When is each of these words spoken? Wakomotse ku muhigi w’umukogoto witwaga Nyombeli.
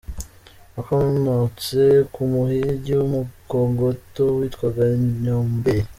Wakomotse 0.75 1.81
ku 2.13 2.21
muhigi 2.31 2.91
w’umukogoto 2.99 4.23
witwaga 4.37 4.83
Nyombeli. 5.23 5.87